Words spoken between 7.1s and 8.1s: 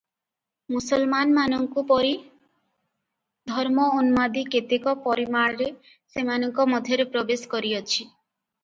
ପ୍ରବେଶ କରିଅଛି।